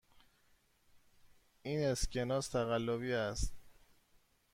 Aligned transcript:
این 1.61 1.85
اسکناس 1.87 2.47
تقلبی 2.47 3.13
است. 3.13 3.53